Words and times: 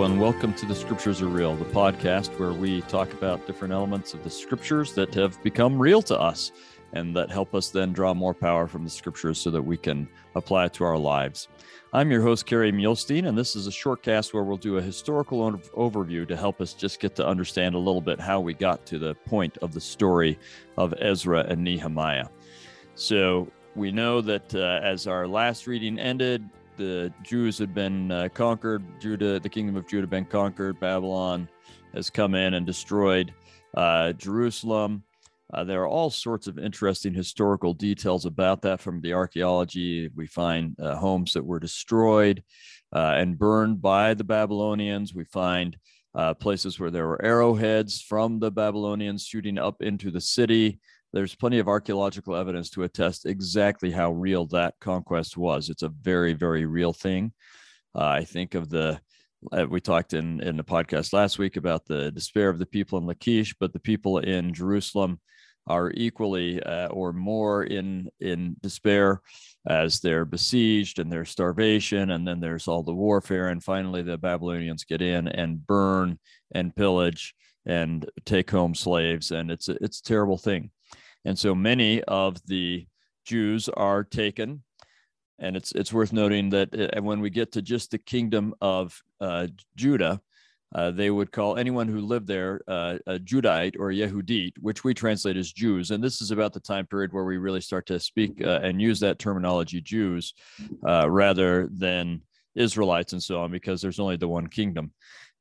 And 0.00 0.18
welcome 0.18 0.54
to 0.54 0.64
The 0.64 0.74
Scriptures 0.74 1.20
Are 1.20 1.28
Real, 1.28 1.54
the 1.56 1.66
podcast 1.66 2.38
where 2.38 2.54
we 2.54 2.80
talk 2.82 3.12
about 3.12 3.46
different 3.46 3.74
elements 3.74 4.14
of 4.14 4.24
the 4.24 4.30
Scriptures 4.30 4.94
that 4.94 5.12
have 5.12 5.40
become 5.42 5.78
real 5.78 6.00
to 6.02 6.18
us 6.18 6.52
and 6.94 7.14
that 7.14 7.30
help 7.30 7.54
us 7.54 7.68
then 7.68 7.92
draw 7.92 8.14
more 8.14 8.32
power 8.32 8.66
from 8.66 8.82
the 8.82 8.88
Scriptures 8.88 9.38
so 9.38 9.50
that 9.50 9.60
we 9.60 9.76
can 9.76 10.08
apply 10.36 10.64
it 10.64 10.72
to 10.72 10.84
our 10.84 10.96
lives. 10.96 11.48
I'm 11.92 12.10
your 12.10 12.22
host, 12.22 12.46
Kerry 12.46 12.72
Muhlestein, 12.72 13.28
and 13.28 13.36
this 13.36 13.54
is 13.54 13.66
a 13.66 13.70
short 13.70 14.02
cast 14.02 14.32
where 14.32 14.42
we'll 14.42 14.56
do 14.56 14.78
a 14.78 14.82
historical 14.82 15.52
overview 15.76 16.26
to 16.28 16.36
help 16.36 16.62
us 16.62 16.72
just 16.72 16.98
get 16.98 17.14
to 17.16 17.26
understand 17.26 17.74
a 17.74 17.78
little 17.78 18.00
bit 18.00 18.18
how 18.18 18.40
we 18.40 18.54
got 18.54 18.86
to 18.86 18.98
the 18.98 19.14
point 19.26 19.58
of 19.58 19.74
the 19.74 19.82
story 19.82 20.38
of 20.78 20.94
Ezra 20.98 21.44
and 21.46 21.62
Nehemiah. 21.62 22.28
So, 22.94 23.52
we 23.76 23.92
know 23.92 24.22
that 24.22 24.54
uh, 24.54 24.80
as 24.82 25.06
our 25.06 25.28
last 25.28 25.66
reading 25.66 25.98
ended, 25.98 26.48
the 26.80 27.12
Jews 27.22 27.58
had 27.58 27.74
been 27.74 28.10
uh, 28.10 28.28
conquered. 28.32 28.82
Judah, 28.98 29.38
the 29.38 29.50
kingdom 29.50 29.76
of 29.76 29.86
Judah, 29.86 30.06
been 30.06 30.24
conquered. 30.24 30.80
Babylon 30.80 31.46
has 31.92 32.08
come 32.08 32.34
in 32.34 32.54
and 32.54 32.64
destroyed 32.64 33.34
uh, 33.76 34.14
Jerusalem. 34.14 35.04
Uh, 35.52 35.62
there 35.64 35.82
are 35.82 35.88
all 35.88 36.08
sorts 36.08 36.46
of 36.46 36.58
interesting 36.58 37.12
historical 37.12 37.74
details 37.74 38.24
about 38.24 38.62
that 38.62 38.80
from 38.80 39.02
the 39.02 39.12
archaeology. 39.12 40.08
We 40.14 40.26
find 40.26 40.74
uh, 40.80 40.96
homes 40.96 41.34
that 41.34 41.44
were 41.44 41.60
destroyed 41.60 42.42
uh, 42.94 43.12
and 43.16 43.38
burned 43.38 43.82
by 43.82 44.14
the 44.14 44.24
Babylonians. 44.24 45.14
We 45.14 45.24
find 45.24 45.76
uh, 46.14 46.32
places 46.32 46.80
where 46.80 46.90
there 46.90 47.06
were 47.06 47.22
arrowheads 47.22 48.00
from 48.00 48.38
the 48.38 48.50
Babylonians 48.50 49.26
shooting 49.26 49.58
up 49.58 49.82
into 49.82 50.10
the 50.10 50.20
city 50.20 50.80
there's 51.12 51.34
plenty 51.34 51.58
of 51.58 51.68
archaeological 51.68 52.36
evidence 52.36 52.70
to 52.70 52.84
attest 52.84 53.26
exactly 53.26 53.90
how 53.90 54.12
real 54.12 54.46
that 54.46 54.74
conquest 54.80 55.36
was. 55.36 55.68
It's 55.68 55.82
a 55.82 55.88
very, 55.88 56.34
very 56.34 56.66
real 56.66 56.92
thing. 56.92 57.32
Uh, 57.94 58.06
I 58.06 58.24
think 58.24 58.54
of 58.54 58.68
the 58.68 59.00
uh, 59.52 59.66
we 59.66 59.80
talked 59.80 60.12
in 60.12 60.40
in 60.40 60.56
the 60.56 60.64
podcast 60.64 61.12
last 61.12 61.38
week 61.38 61.56
about 61.56 61.86
the 61.86 62.12
despair 62.12 62.50
of 62.50 62.58
the 62.58 62.66
people 62.66 62.98
in 62.98 63.06
Lachish, 63.06 63.54
but 63.58 63.72
the 63.72 63.80
people 63.80 64.18
in 64.18 64.52
Jerusalem 64.52 65.18
are 65.66 65.92
equally 65.94 66.62
uh, 66.62 66.88
or 66.88 67.12
more 67.12 67.64
in 67.64 68.08
in 68.20 68.56
despair 68.60 69.20
as 69.68 70.00
they're 70.00 70.24
besieged 70.24 70.98
and 70.98 71.12
there's 71.12 71.30
starvation 71.30 72.10
and 72.10 72.26
then 72.26 72.40
there's 72.40 72.66
all 72.66 72.82
the 72.82 72.94
warfare 72.94 73.48
and 73.48 73.62
finally 73.62 74.02
the 74.02 74.16
Babylonians 74.16 74.84
get 74.84 75.02
in 75.02 75.28
and 75.28 75.66
burn 75.66 76.18
and 76.54 76.74
pillage 76.74 77.34
and 77.66 78.10
take 78.24 78.50
home 78.50 78.74
slaves 78.74 79.30
and 79.30 79.50
it's 79.50 79.68
a, 79.68 79.76
it's 79.82 80.00
a 80.00 80.04
terrible 80.04 80.38
thing 80.38 80.70
and 81.24 81.38
so 81.38 81.54
many 81.54 82.02
of 82.04 82.44
the 82.46 82.86
Jews 83.24 83.68
are 83.68 84.04
taken. 84.04 84.62
And 85.38 85.56
it's, 85.56 85.72
it's 85.72 85.92
worth 85.92 86.12
noting 86.12 86.50
that 86.50 86.96
uh, 86.96 87.00
when 87.00 87.20
we 87.20 87.30
get 87.30 87.52
to 87.52 87.62
just 87.62 87.90
the 87.90 87.98
kingdom 87.98 88.54
of 88.60 89.02
uh, 89.20 89.46
Judah, 89.74 90.20
uh, 90.74 90.90
they 90.90 91.10
would 91.10 91.32
call 91.32 91.56
anyone 91.56 91.88
who 91.88 92.00
lived 92.00 92.28
there 92.28 92.60
uh, 92.68 92.98
a 93.06 93.18
Judite 93.18 93.76
or 93.78 93.90
Yehudit, 93.90 94.52
which 94.60 94.84
we 94.84 94.94
translate 94.94 95.36
as 95.36 95.52
Jews. 95.52 95.90
And 95.90 96.02
this 96.02 96.20
is 96.20 96.30
about 96.30 96.52
the 96.52 96.60
time 96.60 96.86
period 96.86 97.12
where 97.12 97.24
we 97.24 97.38
really 97.38 97.60
start 97.60 97.86
to 97.86 97.98
speak 97.98 98.44
uh, 98.44 98.60
and 98.62 98.80
use 98.80 99.00
that 99.00 99.18
terminology, 99.18 99.80
Jews, 99.80 100.34
uh, 100.86 101.10
rather 101.10 101.68
than 101.72 102.22
Israelites 102.54 103.12
and 103.12 103.22
so 103.22 103.40
on, 103.40 103.50
because 103.50 103.82
there's 103.82 103.98
only 103.98 104.16
the 104.16 104.28
one 104.28 104.46
kingdom. 104.46 104.92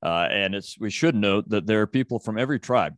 Uh, 0.01 0.27
and 0.31 0.55
it's 0.55 0.79
we 0.79 0.89
should 0.89 1.15
note 1.15 1.47
that 1.49 1.67
there 1.67 1.81
are 1.81 1.87
people 1.87 2.19
from 2.19 2.37
every 2.37 2.59
tribe 2.59 2.95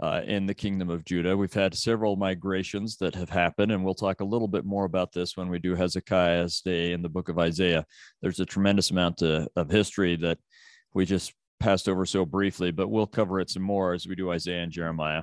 uh, 0.00 0.22
in 0.26 0.46
the 0.46 0.54
kingdom 0.54 0.90
of 0.90 1.04
Judah. 1.04 1.36
We've 1.36 1.52
had 1.52 1.74
several 1.74 2.16
migrations 2.16 2.96
that 2.96 3.14
have 3.14 3.30
happened, 3.30 3.72
and 3.72 3.84
we'll 3.84 3.94
talk 3.94 4.20
a 4.20 4.24
little 4.24 4.48
bit 4.48 4.64
more 4.64 4.84
about 4.84 5.12
this 5.12 5.36
when 5.36 5.48
we 5.48 5.58
do 5.58 5.74
Hezekiah's 5.74 6.60
day 6.60 6.92
in 6.92 7.02
the 7.02 7.08
book 7.08 7.28
of 7.28 7.38
Isaiah. 7.38 7.86
There's 8.20 8.40
a 8.40 8.46
tremendous 8.46 8.90
amount 8.90 9.18
to, 9.18 9.48
of 9.56 9.70
history 9.70 10.16
that 10.16 10.38
we 10.92 11.06
just 11.06 11.32
passed 11.60 11.88
over 11.88 12.04
so 12.04 12.26
briefly, 12.26 12.70
but 12.70 12.88
we'll 12.88 13.06
cover 13.06 13.40
it 13.40 13.50
some 13.50 13.62
more 13.62 13.94
as 13.94 14.06
we 14.06 14.14
do 14.14 14.30
Isaiah 14.30 14.62
and 14.62 14.72
Jeremiah. 14.72 15.22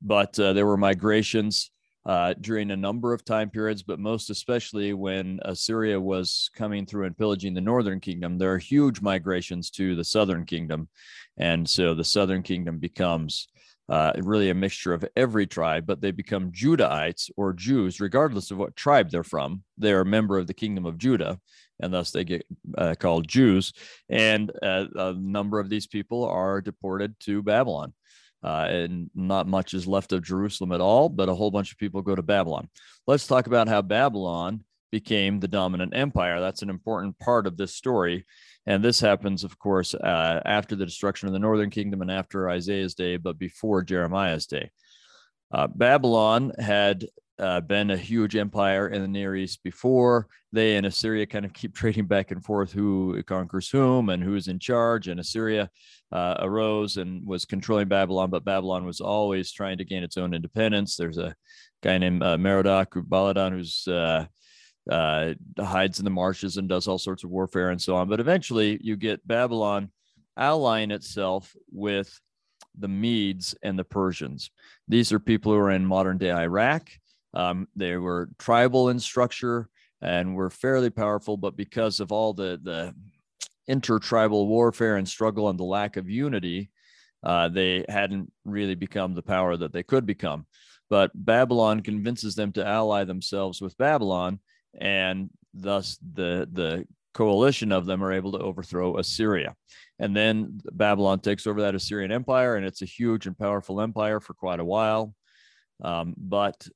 But 0.00 0.38
uh, 0.38 0.52
there 0.52 0.66
were 0.66 0.76
migrations 0.76 1.70
uh, 2.06 2.34
during 2.40 2.70
a 2.70 2.76
number 2.76 3.12
of 3.12 3.24
time 3.24 3.50
periods, 3.50 3.82
but 3.82 3.98
most 3.98 4.30
especially 4.30 4.92
when 4.92 5.40
Assyria 5.42 6.00
was 6.00 6.48
coming 6.54 6.86
through 6.86 7.06
and 7.06 7.18
pillaging 7.18 7.52
the 7.52 7.60
northern 7.60 7.98
kingdom. 7.98 8.38
There 8.38 8.52
are 8.52 8.58
huge 8.58 9.00
migrations 9.00 9.70
to 9.72 9.96
the 9.96 10.04
southern 10.04 10.44
kingdom. 10.44 10.88
And 11.36 11.68
so 11.68 11.94
the 11.94 12.04
southern 12.04 12.42
kingdom 12.42 12.78
becomes 12.78 13.48
uh, 13.88 14.12
really 14.18 14.50
a 14.50 14.54
mixture 14.54 14.92
of 14.92 15.04
every 15.16 15.46
tribe, 15.46 15.86
but 15.86 16.00
they 16.00 16.10
become 16.10 16.50
Judahites 16.50 17.30
or 17.36 17.52
Jews, 17.52 18.00
regardless 18.00 18.50
of 18.50 18.58
what 18.58 18.74
tribe 18.74 19.10
they're 19.10 19.22
from. 19.22 19.62
They 19.78 19.92
are 19.92 20.00
a 20.00 20.06
member 20.06 20.38
of 20.38 20.46
the 20.46 20.54
kingdom 20.54 20.86
of 20.86 20.98
Judah, 20.98 21.38
and 21.80 21.92
thus 21.92 22.10
they 22.10 22.24
get 22.24 22.46
uh, 22.76 22.94
called 22.98 23.28
Jews. 23.28 23.72
And 24.08 24.50
uh, 24.62 24.86
a 24.94 25.12
number 25.12 25.60
of 25.60 25.68
these 25.68 25.86
people 25.86 26.24
are 26.24 26.60
deported 26.60 27.18
to 27.20 27.42
Babylon. 27.42 27.92
Uh, 28.42 28.66
and 28.68 29.10
not 29.14 29.48
much 29.48 29.74
is 29.74 29.88
left 29.88 30.12
of 30.12 30.22
Jerusalem 30.22 30.70
at 30.70 30.80
all, 30.80 31.08
but 31.08 31.28
a 31.28 31.34
whole 31.34 31.50
bunch 31.50 31.72
of 31.72 31.78
people 31.78 32.02
go 32.02 32.14
to 32.14 32.22
Babylon. 32.22 32.68
Let's 33.06 33.26
talk 33.26 33.46
about 33.46 33.66
how 33.66 33.82
Babylon 33.82 34.62
became 34.92 35.40
the 35.40 35.48
dominant 35.48 35.96
empire. 35.96 36.40
That's 36.40 36.62
an 36.62 36.70
important 36.70 37.18
part 37.18 37.46
of 37.46 37.56
this 37.56 37.74
story 37.74 38.24
and 38.66 38.82
this 38.82 39.00
happens, 39.00 39.44
of 39.44 39.58
course, 39.58 39.94
uh, 39.94 40.40
after 40.44 40.74
the 40.74 40.86
destruction 40.86 41.28
of 41.28 41.32
the 41.32 41.38
northern 41.38 41.70
kingdom 41.70 42.02
and 42.02 42.10
after 42.10 42.50
Isaiah's 42.50 42.94
day, 42.94 43.16
but 43.16 43.38
before 43.38 43.82
Jeremiah's 43.82 44.46
day. 44.46 44.70
Uh, 45.52 45.68
Babylon 45.68 46.52
had 46.58 47.06
uh, 47.38 47.60
been 47.60 47.90
a 47.90 47.96
huge 47.96 48.34
empire 48.34 48.88
in 48.88 49.02
the 49.02 49.08
Near 49.08 49.36
East 49.36 49.62
before. 49.62 50.26
They 50.52 50.76
and 50.76 50.86
Assyria 50.86 51.26
kind 51.26 51.44
of 51.44 51.52
keep 51.52 51.74
trading 51.76 52.06
back 52.06 52.30
and 52.30 52.44
forth 52.44 52.72
who 52.72 53.22
conquers 53.24 53.68
whom 53.68 54.08
and 54.08 54.22
who's 54.22 54.48
in 54.48 54.58
charge. 54.58 55.08
And 55.08 55.20
Assyria 55.20 55.70
uh, 56.10 56.36
arose 56.40 56.96
and 56.96 57.24
was 57.26 57.44
controlling 57.44 57.88
Babylon, 57.88 58.30
but 58.30 58.44
Babylon 58.44 58.84
was 58.84 59.00
always 59.00 59.52
trying 59.52 59.78
to 59.78 59.84
gain 59.84 60.02
its 60.02 60.16
own 60.16 60.34
independence. 60.34 60.96
There's 60.96 61.18
a 61.18 61.34
guy 61.82 61.98
named 61.98 62.22
uh, 62.22 62.36
Merodach 62.36 62.88
Baladan 63.08 63.52
who's 63.52 63.86
uh, 64.90 65.34
hides 65.58 65.98
in 65.98 66.04
the 66.04 66.10
marshes 66.10 66.56
and 66.56 66.68
does 66.68 66.86
all 66.86 66.98
sorts 66.98 67.24
of 67.24 67.30
warfare 67.30 67.70
and 67.70 67.80
so 67.80 67.96
on. 67.96 68.08
But 68.08 68.20
eventually, 68.20 68.78
you 68.82 68.96
get 68.96 69.26
Babylon 69.26 69.90
allying 70.36 70.90
itself 70.90 71.54
with 71.72 72.20
the 72.78 72.88
Medes 72.88 73.54
and 73.62 73.78
the 73.78 73.84
Persians. 73.84 74.50
These 74.88 75.12
are 75.12 75.18
people 75.18 75.52
who 75.52 75.58
are 75.58 75.70
in 75.70 75.84
modern 75.84 76.18
day 76.18 76.30
Iraq. 76.30 76.90
Um, 77.34 77.68
they 77.74 77.96
were 77.96 78.30
tribal 78.38 78.88
in 78.90 78.98
structure 78.98 79.68
and 80.00 80.34
were 80.36 80.50
fairly 80.50 80.90
powerful, 80.90 81.36
but 81.36 81.56
because 81.56 82.00
of 82.00 82.12
all 82.12 82.32
the, 82.32 82.60
the 82.62 82.94
intertribal 83.66 84.46
warfare 84.46 84.96
and 84.96 85.08
struggle 85.08 85.48
and 85.48 85.58
the 85.58 85.64
lack 85.64 85.96
of 85.96 86.08
unity, 86.08 86.70
uh, 87.22 87.48
they 87.48 87.84
hadn't 87.88 88.30
really 88.44 88.74
become 88.74 89.14
the 89.14 89.22
power 89.22 89.56
that 89.56 89.72
they 89.72 89.82
could 89.82 90.06
become. 90.06 90.46
But 90.88 91.10
Babylon 91.14 91.80
convinces 91.80 92.36
them 92.36 92.52
to 92.52 92.66
ally 92.66 93.04
themselves 93.04 93.60
with 93.60 93.76
Babylon 93.76 94.38
and 94.80 95.30
thus 95.54 95.98
the 96.14 96.48
the 96.52 96.86
coalition 97.14 97.72
of 97.72 97.86
them 97.86 98.04
are 98.04 98.12
able 98.12 98.32
to 98.32 98.38
overthrow 98.38 98.98
Assyria. 98.98 99.54
And 99.98 100.14
then 100.14 100.60
Babylon 100.70 101.20
takes 101.20 101.46
over 101.46 101.62
that 101.62 101.74
Assyrian 101.74 102.12
empire, 102.12 102.56
and 102.56 102.66
it's 102.66 102.82
a 102.82 102.86
huge 102.86 103.26
and 103.26 103.38
powerful 103.38 103.80
empire 103.80 104.20
for 104.20 104.34
quite 104.34 104.60
a 104.60 104.64
while. 104.64 105.14
Um, 105.82 106.14
but 106.18 106.68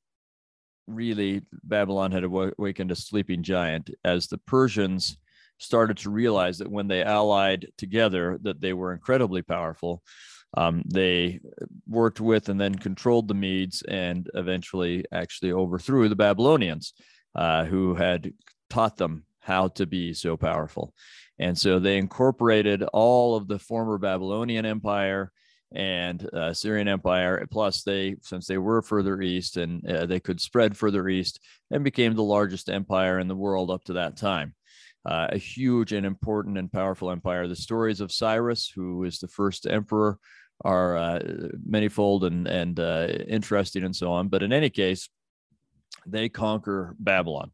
really, 0.86 1.42
Babylon 1.62 2.10
had 2.12 2.24
awakened 2.24 2.90
a 2.90 2.96
sleeping 2.96 3.42
giant 3.42 3.90
as 4.02 4.28
the 4.28 4.38
Persians 4.38 5.18
started 5.58 5.98
to 5.98 6.10
realize 6.10 6.56
that 6.58 6.70
when 6.70 6.88
they 6.88 7.02
allied 7.02 7.66
together, 7.76 8.38
that 8.42 8.62
they 8.62 8.72
were 8.72 8.94
incredibly 8.94 9.42
powerful. 9.42 10.02
Um, 10.56 10.82
they 10.90 11.40
worked 11.86 12.20
with 12.20 12.48
and 12.48 12.58
then 12.60 12.74
controlled 12.74 13.28
the 13.28 13.34
Medes 13.34 13.82
and 13.82 14.28
eventually 14.34 15.04
actually 15.12 15.52
overthrew 15.52 16.08
the 16.08 16.16
Babylonians 16.16 16.94
uh, 17.34 17.64
who 17.64 17.94
had 17.94 18.32
taught 18.68 18.96
them 18.96 19.24
how 19.40 19.68
to 19.68 19.86
be 19.86 20.12
so 20.14 20.36
powerful. 20.36 20.94
And 21.38 21.56
so 21.56 21.78
they 21.78 21.96
incorporated 21.98 22.82
all 22.92 23.34
of 23.34 23.48
the 23.48 23.58
former 23.58 23.98
Babylonian 23.98 24.66
Empire 24.66 25.32
and 25.72 26.28
uh, 26.34 26.52
Syrian 26.52 26.88
Empire. 26.88 27.46
Plus, 27.50 27.82
they, 27.82 28.16
since 28.22 28.46
they 28.46 28.58
were 28.58 28.82
further 28.82 29.22
east 29.22 29.56
and 29.56 29.86
uh, 29.88 30.06
they 30.06 30.20
could 30.20 30.40
spread 30.40 30.76
further 30.76 31.08
east, 31.08 31.40
and 31.70 31.84
became 31.84 32.14
the 32.14 32.22
largest 32.22 32.68
empire 32.68 33.18
in 33.18 33.28
the 33.28 33.36
world 33.36 33.70
up 33.70 33.84
to 33.84 33.94
that 33.94 34.16
time. 34.16 34.54
Uh, 35.06 35.28
a 35.30 35.38
huge 35.38 35.94
and 35.94 36.04
important 36.04 36.58
and 36.58 36.70
powerful 36.70 37.10
empire. 37.10 37.48
The 37.48 37.56
stories 37.56 38.02
of 38.02 38.12
Cyrus, 38.12 38.68
who 38.68 39.04
is 39.04 39.18
the 39.18 39.28
first 39.28 39.66
emperor, 39.66 40.18
are 40.62 40.96
uh, 40.96 41.20
manifold 41.64 42.24
and 42.24 42.46
and 42.46 42.78
uh, 42.78 43.06
interesting 43.26 43.84
and 43.84 43.96
so 43.96 44.12
on. 44.12 44.28
But 44.28 44.42
in 44.42 44.52
any 44.52 44.68
case, 44.68 45.08
they 46.06 46.28
conquer 46.28 46.94
Babylon. 46.98 47.50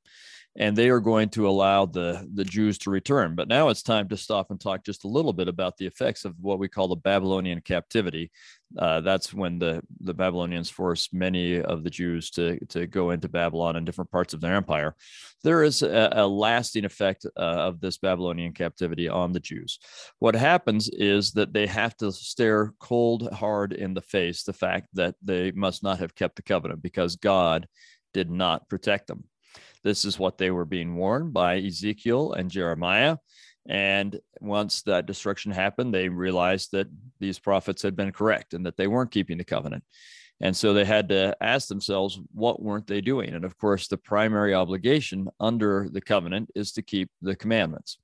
and 0.59 0.77
they 0.77 0.89
are 0.89 1.01
going 1.01 1.29
to 1.31 1.49
allow 1.49 1.87
the 1.87 2.29
the 2.35 2.45
Jews 2.45 2.79
to 2.79 2.91
return. 2.91 3.35
But 3.35 3.49
now 3.49 3.69
it's 3.69 3.83
time 3.83 4.09
to 4.09 4.17
stop 4.17 4.51
and 4.51 4.61
talk 4.61 4.85
just 4.85 5.05
a 5.05 5.09
little 5.09 5.33
bit 5.33 5.49
about 5.49 5.77
the 5.77 5.87
effects 5.87 6.25
of 6.25 6.35
what 6.41 6.59
we 6.59 6.69
call 6.69 6.89
the 6.89 6.97
Babylonian 6.97 7.61
captivity. 7.61 8.31
Uh, 8.77 9.01
that's 9.01 9.33
when 9.33 9.59
the 9.59 9.83
the 10.01 10.15
Babylonians 10.15 10.71
forced 10.71 11.13
many 11.15 11.61
of 11.61 11.85
the 11.85 11.91
Jews 11.91 12.31
to 12.31 12.59
to 12.67 12.87
go 12.87 13.11
into 13.11 13.29
Babylon 13.29 13.77
and 13.77 13.85
different 13.87 14.11
parts 14.11 14.35
of 14.35 14.41
their 14.41 14.55
empire. 14.55 14.97
There 15.45 15.63
is 15.63 15.83
a, 15.83 16.09
a 16.13 16.27
lasting 16.27 16.85
effect 16.85 17.27
uh, 17.37 17.41
of 17.41 17.81
this 17.81 17.99
Babylonian 17.99 18.53
captivity 18.53 19.09
on 19.09 19.33
the 19.33 19.41
Jews. 19.41 19.79
What 20.19 20.35
happens 20.35 20.89
is 20.89 21.33
that 21.33 21.53
they 21.53 21.67
have 21.67 21.97
to 21.99 22.11
stare 22.11 22.73
cold 22.81 23.29
hard 23.33 23.73
in 23.73 23.95
the 23.95 24.01
face 24.01 24.43
the 24.43 24.53
fact 24.53 24.89
that 24.95 25.15
they 25.23 25.53
must 25.53 25.83
not 25.83 25.99
have 25.99 26.15
kept 26.15 26.37
the 26.37 26.43
covenant 26.43 26.83
because 26.83 27.17
God 27.17 27.69
did 28.17 28.31
not 28.31 28.67
protect 28.71 29.09
them. 29.09 29.25
This 29.85 30.07
is 30.07 30.19
what 30.19 30.39
they 30.39 30.51
were 30.51 30.65
being 30.65 30.97
warned 30.97 31.35
by 31.35 31.59
Ezekiel 31.59 32.33
and 32.33 32.51
Jeremiah. 32.51 33.19
And 33.69 34.19
once 34.41 34.81
that 34.83 35.05
destruction 35.05 35.53
happened, 35.53 35.93
they 35.93 36.09
realized 36.09 36.73
that 36.73 36.87
these 37.21 37.39
prophets 37.39 37.83
had 37.83 37.95
been 37.95 38.13
correct 38.13 38.55
and 38.55 38.65
that 38.65 38.79
they 38.79 38.87
weren't 38.87 39.11
keeping 39.11 39.37
the 39.37 39.45
covenant. 39.45 39.85
And 40.41 40.57
so 40.57 40.73
they 40.73 40.87
had 40.87 41.11
to 41.11 41.37
ask 41.43 41.69
themselves, 41.69 42.19
what 42.33 42.63
weren't 42.63 42.87
they 42.87 43.03
doing? 43.03 43.35
And 43.35 43.45
of 43.45 43.59
course, 43.59 43.87
the 43.87 43.99
primary 43.99 44.55
obligation 44.55 45.29
under 45.41 45.89
the 45.93 46.01
covenant 46.01 46.51
is 46.55 46.73
to 46.73 46.83
keep 46.83 47.11
the 47.21 47.37
commandments. 47.37 47.99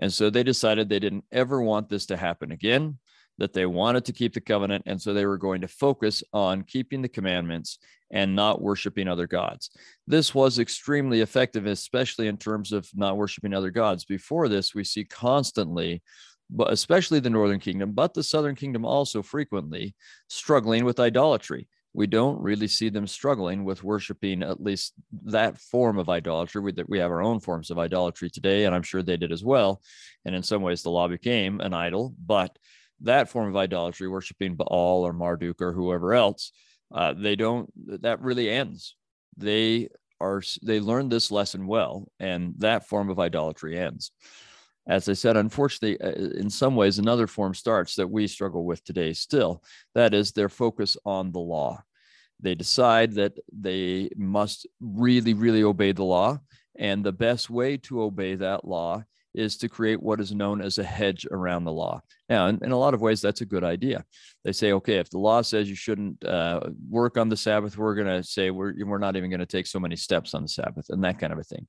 And 0.00 0.10
so 0.10 0.30
they 0.30 0.42
decided 0.42 0.88
they 0.88 0.98
didn't 0.98 1.26
ever 1.30 1.60
want 1.60 1.90
this 1.90 2.06
to 2.06 2.16
happen 2.16 2.52
again 2.52 2.98
that 3.38 3.52
they 3.52 3.66
wanted 3.66 4.04
to 4.06 4.12
keep 4.12 4.32
the 4.32 4.40
covenant. 4.40 4.84
And 4.86 5.00
so 5.00 5.12
they 5.12 5.26
were 5.26 5.38
going 5.38 5.60
to 5.60 5.68
focus 5.68 6.22
on 6.32 6.62
keeping 6.62 7.02
the 7.02 7.08
commandments 7.08 7.78
and 8.12 8.36
not 8.36 8.60
worshiping 8.60 9.08
other 9.08 9.26
gods. 9.26 9.70
This 10.06 10.34
was 10.34 10.58
extremely 10.58 11.22
effective, 11.22 11.66
especially 11.66 12.28
in 12.28 12.36
terms 12.36 12.70
of 12.70 12.88
not 12.94 13.16
worshiping 13.16 13.54
other 13.54 13.70
gods. 13.70 14.04
Before 14.04 14.48
this, 14.48 14.74
we 14.74 14.84
see 14.84 15.04
constantly, 15.04 16.02
but 16.50 16.72
especially 16.72 17.20
the 17.20 17.30
northern 17.30 17.58
kingdom, 17.58 17.92
but 17.92 18.12
the 18.12 18.22
southern 18.22 18.54
kingdom 18.54 18.84
also 18.84 19.22
frequently 19.22 19.94
struggling 20.28 20.84
with 20.84 21.00
idolatry. 21.00 21.68
We 21.94 22.06
don't 22.06 22.40
really 22.40 22.68
see 22.68 22.88
them 22.88 23.06
struggling 23.06 23.64
with 23.64 23.84
worshiping 23.84 24.42
at 24.42 24.62
least 24.62 24.94
that 25.24 25.58
form 25.58 25.98
of 25.98 26.08
idolatry. 26.08 26.62
We, 26.62 26.72
we 26.88 26.98
have 26.98 27.10
our 27.10 27.22
own 27.22 27.40
forms 27.40 27.70
of 27.70 27.78
idolatry 27.78 28.30
today, 28.30 28.64
and 28.64 28.74
I'm 28.74 28.82
sure 28.82 29.02
they 29.02 29.18
did 29.18 29.32
as 29.32 29.44
well. 29.44 29.82
And 30.24 30.34
in 30.34 30.42
some 30.42 30.62
ways, 30.62 30.82
the 30.82 30.90
law 30.90 31.08
became 31.08 31.60
an 31.60 31.74
idol, 31.74 32.14
but 32.24 32.58
that 33.02 33.28
form 33.28 33.48
of 33.48 33.56
idolatry, 33.56 34.08
worshiping 34.08 34.54
Baal 34.54 35.06
or 35.06 35.12
Marduk 35.12 35.60
or 35.60 35.72
whoever 35.72 36.14
else, 36.14 36.52
uh, 36.92 37.14
they 37.16 37.36
don't. 37.36 37.70
That 38.02 38.20
really 38.20 38.50
ends. 38.50 38.96
They 39.36 39.88
are. 40.20 40.42
They 40.62 40.80
learned 40.80 41.10
this 41.10 41.30
lesson 41.30 41.66
well, 41.66 42.08
and 42.20 42.54
that 42.58 42.88
form 42.88 43.10
of 43.10 43.18
idolatry 43.18 43.78
ends. 43.78 44.12
As 44.86 45.08
I 45.08 45.12
said, 45.12 45.36
unfortunately, 45.36 46.00
uh, 46.00 46.38
in 46.38 46.50
some 46.50 46.74
ways, 46.74 46.98
another 46.98 47.26
form 47.26 47.54
starts 47.54 47.94
that 47.96 48.10
we 48.10 48.26
struggle 48.26 48.64
with 48.64 48.82
today 48.84 49.12
still. 49.12 49.62
That 49.94 50.12
is 50.12 50.32
their 50.32 50.48
focus 50.48 50.96
on 51.04 51.30
the 51.30 51.38
law. 51.38 51.82
They 52.40 52.56
decide 52.56 53.12
that 53.12 53.34
they 53.52 54.10
must 54.16 54.66
really, 54.80 55.34
really 55.34 55.62
obey 55.62 55.92
the 55.92 56.04
law. 56.04 56.40
And 56.76 57.04
the 57.04 57.12
best 57.12 57.50
way 57.50 57.76
to 57.78 58.02
obey 58.02 58.34
that 58.36 58.64
law 58.64 59.04
is 59.34 59.56
to 59.56 59.68
create 59.68 60.02
what 60.02 60.20
is 60.20 60.32
known 60.32 60.60
as 60.60 60.78
a 60.78 60.84
hedge 60.84 61.26
around 61.30 61.64
the 61.64 61.72
law. 61.72 62.00
Now, 62.28 62.48
in, 62.48 62.62
in 62.62 62.72
a 62.72 62.78
lot 62.78 62.94
of 62.94 63.00
ways, 63.00 63.20
that's 63.20 63.40
a 63.40 63.46
good 63.46 63.64
idea. 63.64 64.04
They 64.44 64.52
say, 64.52 64.72
okay, 64.72 64.96
if 64.96 65.10
the 65.10 65.18
law 65.18 65.42
says 65.42 65.68
you 65.68 65.74
shouldn't 65.74 66.24
uh, 66.24 66.60
work 66.88 67.16
on 67.16 67.28
the 67.28 67.36
Sabbath, 67.36 67.76
we're 67.76 67.94
going 67.94 68.06
to 68.06 68.22
say 68.22 68.50
we're, 68.50 68.74
we're 68.84 68.98
not 68.98 69.16
even 69.16 69.30
going 69.30 69.40
to 69.40 69.46
take 69.46 69.66
so 69.66 69.80
many 69.80 69.96
steps 69.96 70.34
on 70.34 70.42
the 70.42 70.48
Sabbath 70.48 70.86
and 70.90 71.02
that 71.04 71.18
kind 71.18 71.32
of 71.32 71.38
a 71.38 71.44
thing. 71.44 71.66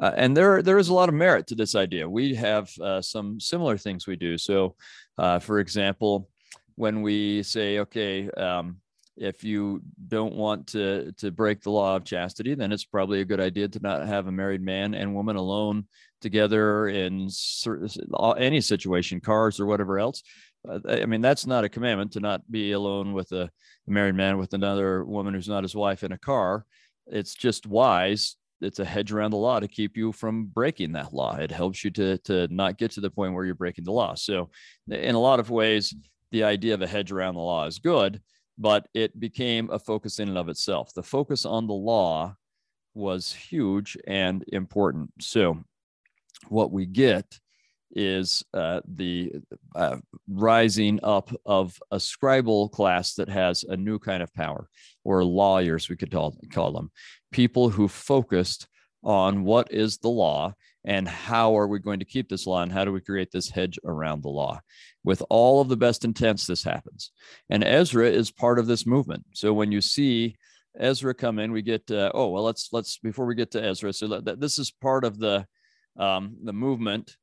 Uh, 0.00 0.12
and 0.16 0.36
there, 0.36 0.62
there 0.62 0.78
is 0.78 0.88
a 0.88 0.94
lot 0.94 1.08
of 1.08 1.14
merit 1.14 1.46
to 1.46 1.54
this 1.54 1.74
idea. 1.74 2.08
We 2.08 2.34
have 2.34 2.70
uh, 2.80 3.02
some 3.02 3.38
similar 3.38 3.76
things 3.76 4.06
we 4.06 4.16
do. 4.16 4.38
So, 4.38 4.76
uh, 5.18 5.38
for 5.38 5.58
example, 5.58 6.28
when 6.76 7.02
we 7.02 7.42
say, 7.42 7.80
okay, 7.80 8.30
um, 8.30 8.76
if 9.20 9.44
you 9.44 9.82
don't 10.08 10.34
want 10.34 10.66
to 10.66 11.12
to 11.12 11.30
break 11.30 11.60
the 11.60 11.70
law 11.70 11.94
of 11.94 12.04
chastity 12.04 12.54
then 12.54 12.72
it's 12.72 12.86
probably 12.86 13.20
a 13.20 13.24
good 13.24 13.38
idea 13.38 13.68
to 13.68 13.78
not 13.80 14.08
have 14.08 14.26
a 14.26 14.32
married 14.32 14.62
man 14.62 14.94
and 14.94 15.14
woman 15.14 15.36
alone 15.36 15.86
together 16.20 16.88
in 16.88 17.28
any 18.38 18.60
situation 18.60 19.20
cars 19.20 19.60
or 19.60 19.66
whatever 19.66 19.98
else. 19.98 20.22
Uh, 20.68 20.78
i 20.88 21.06
mean 21.06 21.20
that's 21.20 21.46
not 21.46 21.64
a 21.64 21.68
commandment 21.68 22.12
to 22.12 22.20
not 22.20 22.40
be 22.50 22.72
alone 22.72 23.12
with 23.12 23.30
a 23.32 23.48
married 23.86 24.14
man 24.14 24.38
with 24.38 24.52
another 24.54 25.04
woman 25.04 25.34
who's 25.34 25.48
not 25.48 25.64
his 25.64 25.74
wife 25.74 26.02
in 26.02 26.12
a 26.12 26.18
car. 26.18 26.64
It's 27.06 27.34
just 27.34 27.66
wise 27.66 28.36
it's 28.62 28.78
a 28.78 28.84
hedge 28.84 29.10
around 29.10 29.30
the 29.30 29.38
law 29.38 29.58
to 29.58 29.66
keep 29.68 29.96
you 29.96 30.12
from 30.12 30.44
breaking 30.44 30.92
that 30.92 31.14
law. 31.14 31.34
It 31.36 31.50
helps 31.50 31.84
you 31.84 31.90
to 31.92 32.18
to 32.18 32.48
not 32.48 32.78
get 32.78 32.90
to 32.92 33.00
the 33.00 33.10
point 33.10 33.34
where 33.34 33.44
you're 33.44 33.54
breaking 33.54 33.84
the 33.84 33.92
law. 33.92 34.14
So 34.14 34.50
in 34.88 35.14
a 35.14 35.20
lot 35.20 35.40
of 35.40 35.50
ways 35.50 35.94
the 36.30 36.44
idea 36.44 36.74
of 36.74 36.82
a 36.82 36.86
hedge 36.86 37.12
around 37.12 37.34
the 37.34 37.40
law 37.40 37.66
is 37.66 37.78
good 37.78 38.20
but 38.60 38.86
it 38.92 39.18
became 39.18 39.70
a 39.70 39.78
focus 39.78 40.18
in 40.18 40.28
and 40.28 40.38
of 40.38 40.50
itself. 40.50 40.92
The 40.92 41.02
focus 41.02 41.46
on 41.46 41.66
the 41.66 41.72
law 41.72 42.36
was 42.94 43.32
huge 43.32 43.96
and 44.06 44.44
important. 44.48 45.10
So, 45.20 45.64
what 46.48 46.70
we 46.70 46.84
get 46.84 47.38
is 47.92 48.44
uh, 48.54 48.80
the 48.86 49.32
uh, 49.74 49.96
rising 50.28 51.00
up 51.02 51.34
of 51.46 51.76
a 51.90 51.96
scribal 51.96 52.70
class 52.70 53.14
that 53.14 53.28
has 53.30 53.64
a 53.64 53.76
new 53.76 53.98
kind 53.98 54.22
of 54.22 54.32
power, 54.34 54.68
or 55.04 55.24
lawyers, 55.24 55.88
we 55.88 55.96
could 55.96 56.12
call, 56.12 56.36
call 56.52 56.72
them, 56.72 56.90
people 57.32 57.70
who 57.70 57.88
focused 57.88 58.68
on 59.02 59.42
what 59.42 59.72
is 59.72 59.96
the 59.98 60.08
law 60.08 60.52
and 60.84 61.06
how 61.06 61.56
are 61.56 61.66
we 61.66 61.78
going 61.78 61.98
to 61.98 62.04
keep 62.04 62.28
this 62.28 62.46
law 62.46 62.62
and 62.62 62.72
how 62.72 62.84
do 62.84 62.92
we 62.92 63.00
create 63.00 63.30
this 63.30 63.50
hedge 63.50 63.78
around 63.84 64.22
the 64.22 64.28
law? 64.28 64.60
With 65.04 65.22
all 65.28 65.60
of 65.60 65.68
the 65.68 65.76
best 65.76 66.04
intents 66.04 66.46
this 66.46 66.62
happens. 66.62 67.12
And 67.48 67.64
ezra 67.64 68.08
is 68.08 68.30
part 68.30 68.58
of 68.58 68.66
this 68.66 68.86
movement. 68.86 69.24
So 69.34 69.52
when 69.52 69.72
you 69.72 69.80
see 69.80 70.36
ezra 70.78 71.12
come 71.12 71.40
in 71.40 71.50
we 71.50 71.62
get 71.62 71.90
uh, 71.90 72.12
oh 72.14 72.28
well 72.28 72.44
let's 72.44 72.68
let's 72.72 72.96
before 72.98 73.26
we 73.26 73.34
get 73.34 73.50
to 73.50 73.60
ezra 73.60 73.92
so 73.92 74.06
that, 74.20 74.38
this 74.38 74.56
is 74.56 74.70
part 74.70 75.04
of 75.04 75.18
the 75.18 75.44
um, 75.98 76.36
the 76.44 76.52
movement 76.52 77.16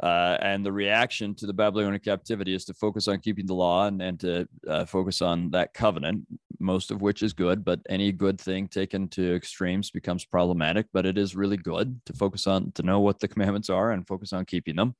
uh, 0.00 0.36
and 0.40 0.64
the 0.64 0.72
reaction 0.72 1.34
to 1.36 1.46
the 1.46 1.52
Babylonian 1.52 2.00
captivity 2.00 2.54
is 2.54 2.64
to 2.64 2.74
focus 2.74 3.06
on 3.06 3.20
keeping 3.20 3.46
the 3.46 3.54
law 3.54 3.86
and, 3.86 4.02
and 4.02 4.18
to 4.20 4.48
uh, 4.68 4.84
focus 4.84 5.22
on 5.22 5.50
that 5.50 5.72
covenant, 5.72 6.26
most 6.64 6.90
of 6.90 7.02
which 7.02 7.22
is 7.22 7.32
good, 7.32 7.64
but 7.64 7.80
any 7.88 8.10
good 8.10 8.40
thing 8.40 8.66
taken 8.66 9.08
to 9.08 9.34
extremes 9.34 9.90
becomes 9.90 10.24
problematic. 10.24 10.86
But 10.92 11.06
it 11.06 11.18
is 11.18 11.36
really 11.36 11.56
good 11.56 12.00
to 12.06 12.12
focus 12.12 12.46
on, 12.46 12.72
to 12.72 12.82
know 12.82 13.00
what 13.00 13.20
the 13.20 13.28
commandments 13.32 13.70
are 13.70 13.92
and 13.92 14.06
focus 14.06 14.32
on 14.32 14.46
keeping 14.46 14.76
them. 14.76 14.96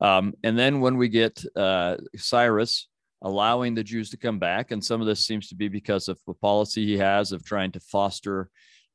Um, 0.00 0.34
and 0.42 0.58
then 0.58 0.80
when 0.80 0.96
we 0.96 1.08
get 1.08 1.42
uh, 1.56 1.96
Cyrus 2.16 2.88
allowing 3.22 3.74
the 3.74 3.84
Jews 3.84 4.10
to 4.10 4.16
come 4.16 4.38
back, 4.38 4.70
and 4.70 4.84
some 4.84 5.00
of 5.00 5.06
this 5.06 5.24
seems 5.24 5.48
to 5.48 5.54
be 5.54 5.68
because 5.68 6.08
of 6.08 6.18
the 6.26 6.34
policy 6.34 6.84
he 6.84 6.98
has 6.98 7.32
of 7.32 7.44
trying 7.44 7.72
to 7.72 7.80
foster 7.80 8.50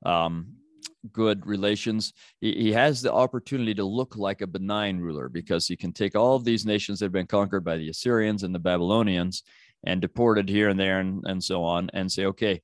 um, 0.06 0.56
good 1.12 1.46
relations. 1.46 2.14
He, 2.42 2.54
he, 2.54 2.72
has 2.72 3.02
the 3.02 3.14
opportunity 3.14 3.74
to 3.76 3.84
look 3.84 4.16
like 4.16 4.42
a 4.42 4.48
benign 4.48 5.00
ruler 5.00 5.30
because 5.30 5.68
he 5.68 5.76
can 5.76 5.94
take 5.94 6.16
all 6.16 6.36
of 6.36 6.44
these 6.44 6.66
nations 6.66 7.00
that 7.00 7.06
have 7.06 7.12
been 7.12 7.28
conquered 7.28 7.64
by 7.64 7.78
the 7.78 7.90
Assyrians 7.90 8.44
and 8.44 8.54
the 8.54 8.60
Babylonians 8.60 9.44
and 9.86 10.02
deported 10.02 10.50
here 10.50 10.70
and 10.70 10.80
there 10.80 11.00
and, 11.00 11.24
and 11.26 11.44
so 11.44 11.64
on 11.64 11.90
and 11.94 12.12
say, 12.12 12.26
okay, 12.26 12.62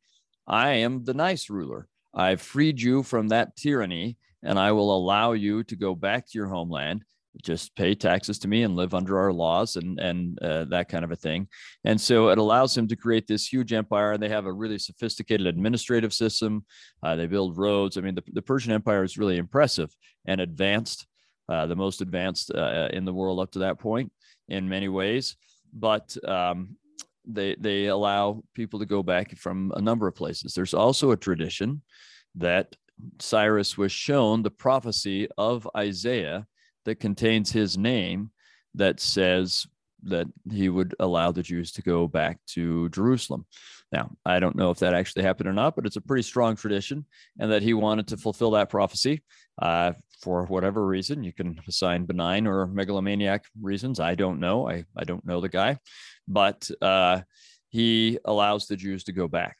I 0.47 0.69
am 0.69 1.03
the 1.03 1.13
nice 1.13 1.49
ruler. 1.49 1.87
I've 2.13 2.41
freed 2.41 2.81
you 2.81 3.03
from 3.03 3.29
that 3.29 3.55
tyranny 3.55 4.17
and 4.43 4.59
I 4.59 4.71
will 4.71 4.95
allow 4.95 5.33
you 5.33 5.63
to 5.65 5.75
go 5.75 5.95
back 5.95 6.25
to 6.25 6.37
your 6.37 6.47
homeland. 6.47 7.03
Just 7.43 7.73
pay 7.77 7.95
taxes 7.95 8.39
to 8.39 8.49
me 8.49 8.63
and 8.63 8.75
live 8.75 8.93
under 8.93 9.17
our 9.17 9.31
laws 9.31 9.77
and 9.77 9.97
and 10.01 10.37
uh, 10.41 10.65
that 10.65 10.89
kind 10.89 11.05
of 11.05 11.11
a 11.11 11.15
thing. 11.15 11.47
And 11.85 11.99
so 11.99 12.27
it 12.27 12.37
allows 12.37 12.75
him 12.75 12.89
to 12.89 12.95
create 12.97 13.25
this 13.25 13.47
huge 13.47 13.71
empire. 13.71 14.11
And 14.11 14.21
they 14.21 14.27
have 14.27 14.47
a 14.47 14.51
really 14.51 14.77
sophisticated 14.77 15.47
administrative 15.47 16.11
system. 16.11 16.65
Uh, 17.01 17.15
they 17.15 17.27
build 17.27 17.57
roads. 17.57 17.97
I 17.97 18.01
mean 18.01 18.15
the, 18.15 18.23
the 18.33 18.41
persian 18.41 18.73
empire 18.73 19.05
is 19.05 19.17
really 19.17 19.37
impressive 19.37 19.95
and 20.25 20.41
advanced 20.41 21.07
uh, 21.47 21.67
the 21.67 21.75
most 21.75 22.01
advanced 22.01 22.51
uh, 22.53 22.87
in 22.93 23.05
the 23.05 23.13
world 23.13 23.39
up 23.39 23.51
to 23.51 23.59
that 23.59 23.79
point 23.79 24.11
in 24.47 24.69
many 24.69 24.87
ways. 24.87 25.35
But 25.73 26.15
um, 26.27 26.77
they 27.25 27.55
they 27.59 27.87
allow 27.87 28.43
people 28.53 28.79
to 28.79 28.85
go 28.85 29.03
back 29.03 29.37
from 29.37 29.71
a 29.75 29.81
number 29.81 30.07
of 30.07 30.15
places 30.15 30.53
there's 30.53 30.73
also 30.73 31.11
a 31.11 31.17
tradition 31.17 31.81
that 32.35 32.75
cyrus 33.19 33.77
was 33.77 33.91
shown 33.91 34.41
the 34.41 34.51
prophecy 34.51 35.27
of 35.37 35.67
isaiah 35.75 36.45
that 36.85 36.99
contains 36.99 37.51
his 37.51 37.77
name 37.77 38.31
that 38.75 38.99
says 38.99 39.67
that 40.03 40.27
he 40.51 40.69
would 40.69 40.95
allow 40.99 41.31
the 41.31 41.43
Jews 41.43 41.71
to 41.73 41.81
go 41.81 42.07
back 42.07 42.39
to 42.47 42.89
Jerusalem. 42.89 43.45
Now, 43.91 44.11
I 44.25 44.39
don't 44.39 44.55
know 44.55 44.71
if 44.71 44.79
that 44.79 44.93
actually 44.93 45.23
happened 45.23 45.49
or 45.49 45.53
not, 45.53 45.75
but 45.75 45.85
it's 45.85 45.97
a 45.97 46.01
pretty 46.01 46.23
strong 46.23 46.55
tradition, 46.55 47.05
and 47.39 47.51
that 47.51 47.61
he 47.61 47.73
wanted 47.73 48.07
to 48.07 48.17
fulfill 48.17 48.51
that 48.51 48.69
prophecy 48.69 49.21
uh, 49.61 49.93
for 50.21 50.45
whatever 50.45 50.85
reason. 50.85 51.23
You 51.23 51.33
can 51.33 51.59
assign 51.67 52.05
benign 52.05 52.47
or 52.47 52.67
megalomaniac 52.67 53.45
reasons. 53.61 53.99
I 53.99 54.15
don't 54.15 54.39
know. 54.39 54.69
I, 54.69 54.85
I 54.95 55.03
don't 55.03 55.25
know 55.25 55.41
the 55.41 55.49
guy, 55.49 55.77
but 56.27 56.69
uh, 56.81 57.21
he 57.69 58.19
allows 58.25 58.67
the 58.67 58.75
Jews 58.77 59.03
to 59.05 59.11
go 59.13 59.27
back. 59.27 59.57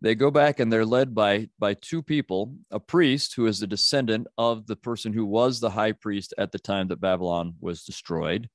they 0.00 0.14
go 0.14 0.30
back 0.30 0.60
and 0.60 0.70
they're 0.70 0.84
led 0.84 1.14
by 1.14 1.48
by 1.58 1.72
two 1.74 2.02
people 2.02 2.54
a 2.70 2.78
priest 2.78 3.34
who 3.34 3.46
is 3.46 3.58
the 3.58 3.66
descendant 3.66 4.26
of 4.36 4.66
the 4.66 4.76
person 4.76 5.12
who 5.12 5.24
was 5.24 5.58
the 5.60 5.70
high 5.70 5.92
priest 5.92 6.34
at 6.36 6.52
the 6.52 6.58
time 6.58 6.88
that 6.88 7.00
babylon 7.00 7.54
was 7.60 7.84
destroyed 7.84 8.48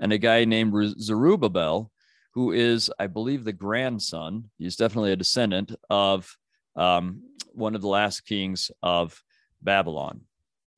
and 0.00 0.12
a 0.12 0.18
guy 0.18 0.44
named 0.44 0.74
zerubbabel 1.00 1.90
who 2.34 2.52
is 2.52 2.90
i 2.98 3.06
believe 3.06 3.42
the 3.44 3.52
grandson 3.52 4.50
he's 4.58 4.76
definitely 4.76 5.12
a 5.12 5.16
descendant 5.24 5.74
of 5.88 6.36
um, 6.76 7.22
one 7.54 7.74
of 7.74 7.80
the 7.80 7.88
last 7.88 8.20
kings 8.26 8.70
of 8.82 9.22
babylon 9.62 10.20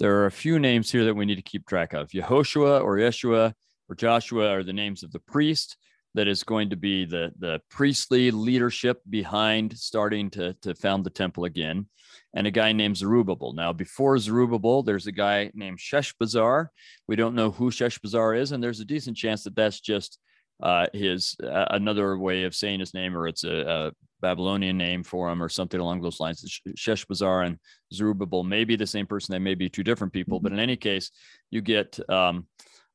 there 0.00 0.16
are 0.18 0.26
a 0.26 0.32
few 0.32 0.58
names 0.58 0.90
here 0.90 1.04
that 1.04 1.14
we 1.14 1.24
need 1.24 1.36
to 1.36 1.42
keep 1.42 1.66
track 1.66 1.92
of 1.92 2.10
yehoshua 2.10 2.82
or 2.82 2.96
yeshua 2.96 3.52
or 3.88 3.94
joshua 3.94 4.50
are 4.50 4.62
the 4.62 4.72
names 4.72 5.02
of 5.02 5.12
the 5.12 5.20
priest 5.20 5.76
that 6.14 6.28
is 6.28 6.44
going 6.44 6.70
to 6.70 6.76
be 6.76 7.04
the, 7.04 7.32
the 7.38 7.60
priestly 7.68 8.30
leadership 8.30 9.00
behind 9.10 9.76
starting 9.76 10.30
to, 10.30 10.54
to 10.62 10.74
found 10.74 11.04
the 11.04 11.10
temple 11.10 11.44
again, 11.44 11.88
and 12.34 12.46
a 12.46 12.52
guy 12.52 12.72
named 12.72 12.96
Zerubbabel. 12.96 13.52
Now, 13.52 13.72
before 13.72 14.16
Zerubbabel, 14.18 14.84
there's 14.84 15.08
a 15.08 15.12
guy 15.12 15.50
named 15.54 15.78
Sheshbazzar. 15.78 16.68
We 17.08 17.16
don't 17.16 17.34
know 17.34 17.50
who 17.50 17.70
Sheshbazzar 17.70 18.38
is, 18.38 18.52
and 18.52 18.62
there's 18.62 18.80
a 18.80 18.84
decent 18.84 19.16
chance 19.16 19.42
that 19.44 19.56
that's 19.56 19.80
just 19.80 20.18
uh, 20.62 20.86
his 20.92 21.36
uh, 21.42 21.66
another 21.70 22.16
way 22.18 22.44
of 22.44 22.54
saying 22.54 22.80
his 22.80 22.94
name, 22.94 23.16
or 23.16 23.26
it's 23.26 23.44
a, 23.44 23.50
a, 23.50 23.92
Babylonian 24.20 24.78
name 24.78 25.02
for 25.02 25.30
him, 25.30 25.42
or 25.42 25.50
something 25.50 25.80
along 25.80 26.00
those 26.00 26.18
lines. 26.18 26.60
Sheshbazzar 26.78 27.46
and 27.46 27.58
Zerubbabel 27.92 28.42
may 28.42 28.64
be 28.64 28.74
the 28.74 28.86
same 28.86 29.06
person. 29.06 29.32
They 29.34 29.38
may 29.38 29.54
be 29.54 29.68
two 29.68 29.82
different 29.82 30.14
people, 30.14 30.40
but 30.40 30.52
in 30.52 30.58
any 30.58 30.76
case, 30.76 31.10
you 31.50 31.60
get 31.60 31.98
um, 32.08 32.46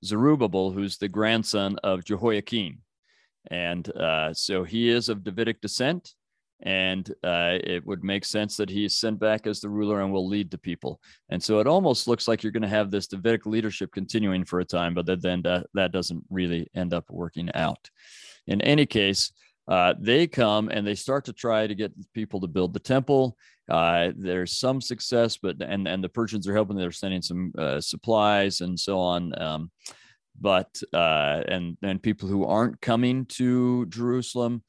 Zerubbabel, 0.04 0.72
who's 0.72 0.98
the 0.98 1.08
grandson 1.08 1.78
of 1.84 2.04
Jehoiakim. 2.04 2.80
And 3.52 3.88
uh, 3.96 4.34
so 4.34 4.64
he 4.64 4.90
is 4.90 5.08
of 5.08 5.24
Davidic 5.24 5.62
descent, 5.62 6.16
and 6.62 7.10
uh, 7.24 7.58
it 7.64 7.86
would 7.86 8.04
make 8.04 8.26
sense 8.26 8.58
that 8.58 8.70
he 8.70 8.86
is 8.86 8.98
sent 8.98 9.20
back 9.20 9.48
as 9.48 9.60
the 9.60 9.70
ruler 9.70 10.02
and 10.02 10.12
will 10.12 10.28
lead 10.28 10.52
the 10.52 10.58
people. 10.58 11.00
And 11.30 11.42
so 11.42 11.60
it 11.60 11.68
almost 11.68 12.08
looks 12.08 12.28
like 12.28 12.44
you're 12.44 12.52
going 12.52 12.64
to 12.64 12.68
have 12.68 12.92
this 12.92 13.08
Davidic 13.08 13.46
leadership 13.46 13.92
continuing 13.94 14.44
for 14.44 14.60
a 14.60 14.66
time, 14.66 14.94
but 14.94 15.06
then 15.06 15.42
that, 15.44 15.68
that 15.74 15.92
doesn't 15.92 16.24
really 16.30 16.68
end 16.76 16.94
up 16.94 17.06
working 17.10 17.50
out. 17.54 17.90
In 18.48 18.62
any 18.62 18.86
case, 18.86 19.32
uh, 19.70 19.94
they 20.00 20.26
come 20.26 20.70
and 20.70 20.86
they 20.86 20.96
start 20.96 21.26
to 21.26 21.34
try 21.34 21.68
to 21.68 21.76
get 21.76 21.94
people 22.14 22.42
to 22.42 22.48
build 22.48 22.74
the 22.74 22.80
temple. 22.80 23.38
Uh, 23.70 24.12
there's 24.18 24.58
some 24.58 24.82
success, 24.82 25.38
but 25.38 25.62
and 25.62 25.88
and 25.88 26.04
the 26.04 26.10
Persians 26.10 26.48
are 26.48 26.56
helping. 26.56 26.76
They're 26.76 26.92
sending 26.92 27.22
some 27.22 27.54
uh, 27.56 27.80
supplies 27.80 28.62
and 28.62 28.80
so 28.80 29.00
on. 29.00 29.40
Um, 29.40 29.72
but 30.42 30.82
uh, 30.92 31.44
and 31.48 31.78
and 31.84 32.02
people 32.02 32.28
who 32.28 32.46
aren't 32.46 32.82
coming 32.82 33.26
to 33.28 33.86
Jerusalem, 33.88 34.64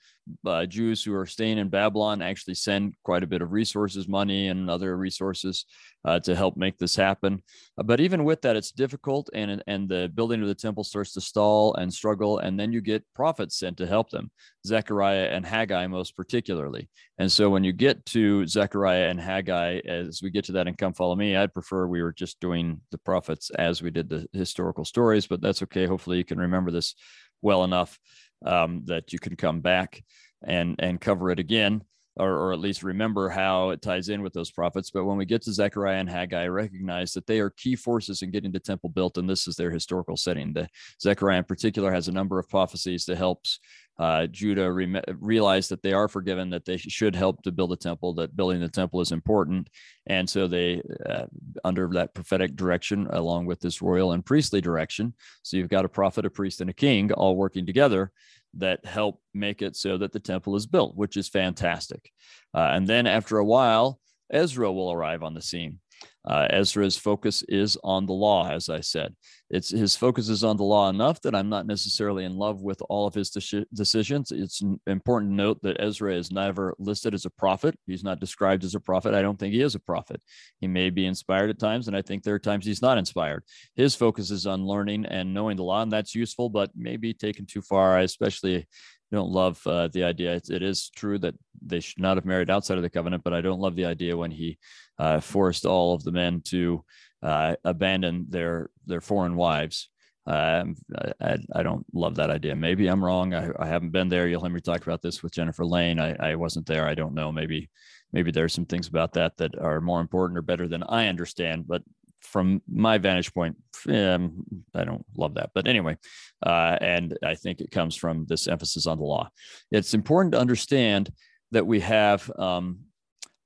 uh, 0.46 0.66
Jews 0.66 1.02
who 1.02 1.14
are 1.14 1.26
staying 1.26 1.58
in 1.58 1.68
Babylon, 1.68 2.22
actually 2.22 2.54
send 2.54 2.94
quite 3.04 3.22
a 3.22 3.26
bit 3.26 3.42
of 3.42 3.52
resources, 3.52 4.08
money, 4.08 4.48
and 4.48 4.70
other 4.70 4.96
resources 4.96 5.64
uh, 6.04 6.18
to 6.20 6.34
help 6.34 6.56
make 6.56 6.78
this 6.78 6.96
happen. 6.96 7.42
Uh, 7.78 7.82
but 7.82 8.00
even 8.00 8.24
with 8.24 8.42
that, 8.42 8.56
it's 8.56 8.72
difficult, 8.72 9.28
and 9.32 9.62
and 9.66 9.88
the 9.88 10.10
building 10.14 10.42
of 10.42 10.48
the 10.48 10.54
temple 10.54 10.84
starts 10.84 11.12
to 11.12 11.20
stall 11.20 11.74
and 11.74 11.92
struggle, 11.92 12.38
and 12.38 12.58
then 12.58 12.72
you 12.72 12.80
get 12.80 13.04
prophets 13.14 13.58
sent 13.58 13.76
to 13.78 13.86
help 13.86 14.10
them, 14.10 14.30
Zechariah 14.66 15.28
and 15.30 15.44
Haggai 15.44 15.86
most 15.86 16.16
particularly. 16.16 16.88
And 17.18 17.30
so 17.30 17.50
when 17.50 17.64
you 17.64 17.72
get 17.72 18.04
to 18.06 18.46
Zechariah 18.46 19.08
and 19.08 19.20
Haggai, 19.20 19.80
as 19.86 20.22
we 20.22 20.30
get 20.30 20.44
to 20.46 20.52
that 20.52 20.66
and 20.66 20.78
come 20.78 20.94
follow 20.94 21.14
me, 21.14 21.36
I'd 21.36 21.54
prefer 21.54 21.86
we 21.86 22.02
were 22.02 22.12
just 22.12 22.40
doing 22.40 22.80
the 22.90 22.98
prophets 22.98 23.50
as 23.50 23.82
we 23.82 23.90
did 23.90 24.08
the 24.08 24.26
historical 24.32 24.84
stories, 24.84 25.26
but 25.26 25.40
that's 25.40 25.62
okay. 25.62 25.86
Hopefully, 25.86 26.18
you 26.18 26.24
can 26.24 26.38
remember 26.38 26.70
this 26.70 26.94
well 27.42 27.64
enough 27.64 27.98
um, 28.44 28.82
that 28.86 29.12
you 29.12 29.18
can 29.18 29.36
come 29.36 29.60
back 29.60 30.02
and 30.42 30.76
and 30.78 31.00
cover 31.00 31.30
it 31.30 31.38
again 31.38 31.82
or, 32.16 32.32
or, 32.32 32.52
at 32.52 32.58
least 32.58 32.82
remember 32.82 33.28
how 33.28 33.70
it 33.70 33.80
ties 33.80 34.08
in 34.08 34.22
with 34.22 34.32
those 34.32 34.50
prophets. 34.50 34.90
But 34.90 35.04
when 35.04 35.16
we 35.16 35.24
get 35.24 35.42
to 35.42 35.52
Zechariah 35.52 35.98
and 35.98 36.10
Haggai, 36.10 36.46
recognize 36.46 37.12
that 37.12 37.26
they 37.26 37.38
are 37.40 37.50
key 37.50 37.76
forces 37.76 38.22
in 38.22 38.30
getting 38.30 38.52
the 38.52 38.60
temple 38.60 38.90
built, 38.90 39.16
and 39.16 39.28
this 39.28 39.46
is 39.46 39.56
their 39.56 39.70
historical 39.70 40.16
setting. 40.16 40.52
The 40.52 40.68
Zechariah 41.00 41.38
in 41.38 41.44
particular 41.44 41.92
has 41.92 42.08
a 42.08 42.12
number 42.12 42.38
of 42.38 42.48
prophecies 42.48 43.04
that 43.06 43.16
helps 43.16 43.60
uh, 44.00 44.26
Judah 44.26 44.72
re- 44.72 45.02
realize 45.18 45.68
that 45.68 45.82
they 45.82 45.92
are 45.92 46.08
forgiven, 46.08 46.48
that 46.50 46.64
they 46.64 46.78
should 46.78 47.14
help 47.14 47.42
to 47.42 47.52
build 47.52 47.70
a 47.70 47.76
temple, 47.76 48.14
that 48.14 48.34
building 48.34 48.58
the 48.58 48.68
temple 48.68 49.02
is 49.02 49.12
important, 49.12 49.68
and 50.06 50.28
so 50.28 50.48
they, 50.48 50.80
uh, 51.06 51.26
under 51.64 51.86
that 51.88 52.14
prophetic 52.14 52.56
direction, 52.56 53.06
along 53.10 53.44
with 53.44 53.60
this 53.60 53.82
royal 53.82 54.12
and 54.12 54.24
priestly 54.24 54.62
direction, 54.62 55.12
so 55.42 55.58
you've 55.58 55.68
got 55.68 55.84
a 55.84 55.88
prophet, 55.88 56.24
a 56.24 56.30
priest, 56.30 56.62
and 56.62 56.70
a 56.70 56.72
king 56.72 57.12
all 57.12 57.36
working 57.36 57.66
together 57.66 58.10
that 58.54 58.84
help 58.86 59.20
make 59.34 59.60
it 59.60 59.76
so 59.76 59.98
that 59.98 60.12
the 60.12 60.18
temple 60.18 60.56
is 60.56 60.66
built, 60.66 60.96
which 60.96 61.18
is 61.18 61.28
fantastic. 61.28 62.10
Uh, 62.54 62.70
and 62.72 62.88
then 62.88 63.06
after 63.06 63.36
a 63.36 63.44
while, 63.44 64.00
Ezra 64.32 64.72
will 64.72 64.90
arrive 64.90 65.22
on 65.22 65.34
the 65.34 65.42
scene. 65.42 65.79
Uh, 66.26 66.46
Ezra's 66.50 66.96
focus 66.96 67.42
is 67.48 67.78
on 67.82 68.06
the 68.06 68.12
law, 68.12 68.48
as 68.48 68.68
I 68.68 68.80
said. 68.80 69.14
It's 69.48 69.70
his 69.70 69.96
focus 69.96 70.28
is 70.28 70.44
on 70.44 70.56
the 70.56 70.64
law 70.64 70.88
enough 70.88 71.20
that 71.22 71.34
I'm 71.34 71.48
not 71.48 71.66
necessarily 71.66 72.24
in 72.24 72.36
love 72.36 72.62
with 72.62 72.80
all 72.88 73.06
of 73.06 73.14
his 73.14 73.30
de- 73.30 73.66
decisions. 73.72 74.30
It's 74.30 74.62
important 74.86 75.32
to 75.32 75.36
note 75.36 75.62
that 75.62 75.80
Ezra 75.80 76.14
is 76.14 76.30
never 76.30 76.74
listed 76.78 77.14
as 77.14 77.24
a 77.24 77.30
prophet. 77.30 77.74
He's 77.86 78.04
not 78.04 78.20
described 78.20 78.64
as 78.64 78.74
a 78.74 78.80
prophet. 78.80 79.14
I 79.14 79.22
don't 79.22 79.38
think 79.38 79.54
he 79.54 79.62
is 79.62 79.74
a 79.74 79.80
prophet. 79.80 80.22
He 80.60 80.68
may 80.68 80.90
be 80.90 81.06
inspired 81.06 81.50
at 81.50 81.58
times, 81.58 81.88
and 81.88 81.96
I 81.96 82.02
think 82.02 82.22
there 82.22 82.34
are 82.34 82.38
times 82.38 82.66
he's 82.66 82.82
not 82.82 82.98
inspired. 82.98 83.42
His 83.74 83.94
focus 83.94 84.30
is 84.30 84.46
on 84.46 84.66
learning 84.66 85.06
and 85.06 85.34
knowing 85.34 85.56
the 85.56 85.64
law, 85.64 85.82
and 85.82 85.90
that's 85.90 86.14
useful, 86.14 86.50
but 86.50 86.70
maybe 86.76 87.14
taken 87.14 87.46
too 87.46 87.62
far. 87.62 87.98
Especially 87.98 88.68
don't 89.16 89.30
love 89.30 89.60
uh, 89.66 89.88
the 89.88 90.04
idea. 90.04 90.34
It, 90.34 90.50
it 90.50 90.62
is 90.62 90.90
true 90.90 91.18
that 91.18 91.34
they 91.60 91.80
should 91.80 92.00
not 92.00 92.16
have 92.16 92.24
married 92.24 92.50
outside 92.50 92.76
of 92.76 92.82
the 92.82 92.90
covenant, 92.90 93.24
but 93.24 93.34
I 93.34 93.40
don't 93.40 93.60
love 93.60 93.76
the 93.76 93.86
idea 93.86 94.16
when 94.16 94.30
he 94.30 94.58
uh, 94.98 95.20
forced 95.20 95.66
all 95.66 95.94
of 95.94 96.04
the 96.04 96.12
men 96.12 96.42
to 96.46 96.84
uh, 97.22 97.56
abandon 97.64 98.26
their 98.28 98.70
their 98.86 99.00
foreign 99.00 99.36
wives. 99.36 99.88
Um, 100.26 100.76
I, 101.20 101.38
I, 101.54 101.62
don't 101.62 101.84
love 101.92 102.16
that 102.16 102.30
idea. 102.30 102.54
Maybe 102.54 102.86
I'm 102.88 103.02
wrong. 103.02 103.34
I, 103.34 103.50
I 103.58 103.66
haven't 103.66 103.90
been 103.90 104.08
there. 104.08 104.28
You'll 104.28 104.42
hear 104.42 104.50
me 104.50 104.60
talk 104.60 104.82
about 104.82 105.00
this 105.00 105.22
with 105.22 105.32
Jennifer 105.32 105.64
Lane. 105.64 105.98
I, 105.98 106.14
I 106.32 106.34
wasn't 106.34 106.66
there. 106.66 106.86
I 106.86 106.94
don't 106.94 107.14
know. 107.14 107.32
Maybe 107.32 107.70
maybe 108.12 108.30
there's 108.30 108.52
some 108.52 108.66
things 108.66 108.86
about 108.86 109.14
that 109.14 109.36
that 109.38 109.58
are 109.58 109.80
more 109.80 110.00
important 110.00 110.38
or 110.38 110.42
better 110.42 110.68
than 110.68 110.82
I 110.84 111.08
understand. 111.08 111.66
But 111.66 111.82
from 112.20 112.62
my 112.68 112.98
vantage 112.98 113.32
point, 113.32 113.56
um, 113.88 114.44
I 114.74 114.84
don't 114.84 115.04
love 115.16 115.34
that. 115.34 115.50
But 115.54 115.66
anyway, 115.66 115.96
uh, 116.44 116.76
and 116.80 117.16
I 117.24 117.34
think 117.34 117.60
it 117.60 117.70
comes 117.70 117.96
from 117.96 118.26
this 118.26 118.46
emphasis 118.46 118.86
on 118.86 118.98
the 118.98 119.04
law. 119.04 119.30
It's 119.70 119.94
important 119.94 120.32
to 120.32 120.40
understand 120.40 121.12
that 121.52 121.66
we 121.66 121.80
have 121.80 122.30
um, 122.38 122.80